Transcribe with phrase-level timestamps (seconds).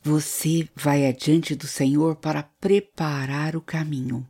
[0.00, 4.26] Você vai adiante do Senhor para preparar o caminho.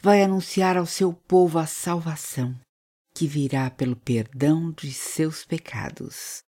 [0.00, 2.58] Vai anunciar ao seu povo a salvação,
[3.14, 6.42] que virá pelo perdão de seus pecados.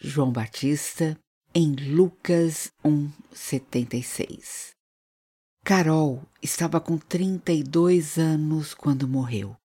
[0.00, 1.18] João Batista,
[1.54, 4.70] em Lucas 1:76.
[5.64, 9.56] Carol estava com 32 anos quando morreu.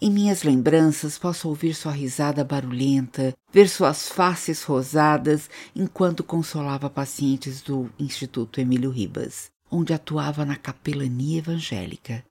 [0.00, 7.60] Em minhas lembranças posso ouvir sua risada barulhenta, ver suas faces rosadas enquanto consolava pacientes
[7.62, 12.24] do Instituto Emílio Ribas, onde atuava na capelania evangélica.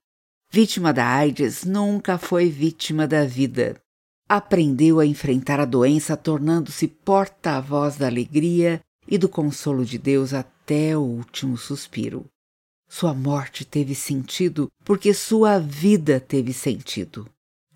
[0.50, 3.76] Vítima da AIDS, nunca foi vítima da vida.
[4.30, 10.98] Aprendeu a enfrentar a doença tornando-se porta-voz da alegria e do consolo de Deus até
[10.98, 12.24] o último suspiro.
[12.88, 17.30] Sua morte teve sentido porque sua vida teve sentido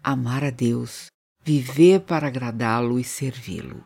[0.04, 1.08] amar a Deus,
[1.44, 3.84] viver para agradá-lo e servi-lo.